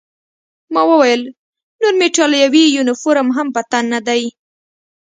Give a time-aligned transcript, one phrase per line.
[0.73, 1.21] ما وویل:
[1.81, 4.23] نور مې ایټالوي یونیفورم هم په تن نه دی.